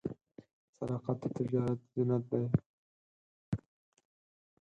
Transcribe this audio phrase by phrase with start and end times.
[0.77, 2.45] صداقت د تجارت زینت دی.